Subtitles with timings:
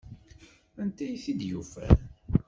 [0.81, 1.97] Anta ay t-id-yufan?